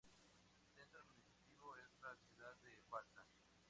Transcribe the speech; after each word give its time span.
Centro 0.73 0.99
administrativo 0.99 1.75
es 1.75 1.85
la 2.01 2.15
ciudad 2.15 2.55
de 2.63 2.71
Balta. 2.89 3.23